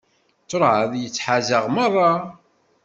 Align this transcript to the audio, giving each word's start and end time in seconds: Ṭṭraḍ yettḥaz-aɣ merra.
Ṭṭraḍ 0.43 0.91
yettḥaz-aɣ 0.97 1.65
merra. 1.75 2.11